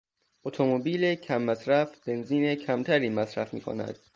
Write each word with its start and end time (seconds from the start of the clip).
اتومبیل 0.45 1.03
کم 1.25 1.41
مصرف 1.49 1.87
بنزین 2.07 2.45
کمتری 2.65 3.09
مصرف 3.09 3.53
میکند. 3.53 3.97